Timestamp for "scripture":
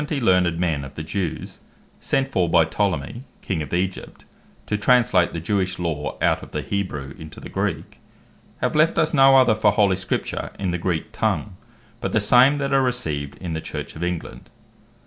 9.95-10.49